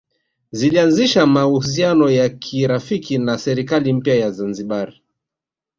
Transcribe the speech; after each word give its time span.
Zilianzisha 0.51 1.25
mahusiano 1.25 2.09
ya 2.11 2.29
kirafiki 2.29 3.17
na 3.17 3.37
serikali 3.37 3.93
mpya 3.93 4.15
ya 4.15 4.31
Zanzibar 4.31 4.93